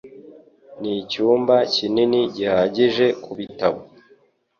Nicyumba 0.81 1.55
kinini 1.73 2.19
gihagije 2.35 3.05
kubitabo. 3.23 3.79